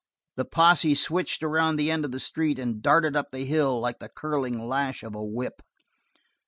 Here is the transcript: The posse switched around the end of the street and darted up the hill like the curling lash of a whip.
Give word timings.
The 0.35 0.45
posse 0.45 0.95
switched 0.95 1.43
around 1.43 1.75
the 1.75 1.91
end 1.91 2.05
of 2.05 2.11
the 2.11 2.19
street 2.19 2.57
and 2.57 2.81
darted 2.81 3.15
up 3.15 3.27
the 3.31 3.45
hill 3.45 3.79
like 3.79 3.99
the 3.99 4.09
curling 4.09 4.67
lash 4.67 5.03
of 5.03 5.13
a 5.13 5.23
whip. 5.23 5.61